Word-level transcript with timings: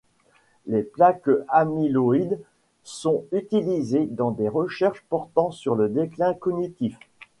Les 0.65 0.81
plaques 0.81 1.29
amyloïdes 1.49 2.39
sont 2.83 3.23
utilisées 3.31 4.07
dans 4.07 4.31
des 4.31 4.49
recherches 4.49 5.05
portant 5.09 5.51
sur 5.51 5.75
le 5.75 5.89
déclin 5.89 6.33
cognitif. 6.33 6.97